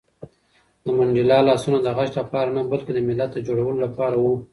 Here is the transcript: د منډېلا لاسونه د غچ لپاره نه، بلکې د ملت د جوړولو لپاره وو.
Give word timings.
د 0.83 0.85
منډېلا 0.97 1.37
لاسونه 1.47 1.77
د 1.81 1.87
غچ 1.97 2.11
لپاره 2.21 2.49
نه، 2.55 2.61
بلکې 2.71 2.91
د 2.93 2.99
ملت 3.07 3.29
د 3.33 3.37
جوړولو 3.47 3.79
لپاره 3.85 4.15
وو. 4.23 4.35